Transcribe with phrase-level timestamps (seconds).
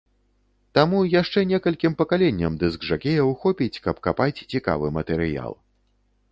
[0.77, 5.53] Таму яшчэ некалькім пакаленням дыск-жакеяў хопіць, каб капаць цікавы матэрыял.